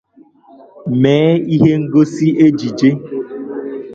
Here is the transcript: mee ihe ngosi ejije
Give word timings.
mee 1.01 1.31
ihe 1.55 1.73
ngosi 1.83 2.27
ejije 2.45 2.89